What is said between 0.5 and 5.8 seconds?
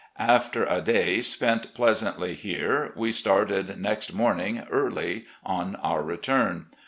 a day spent pleasantly here, we started next morning early on